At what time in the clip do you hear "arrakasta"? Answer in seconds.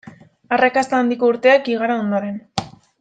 0.55-1.01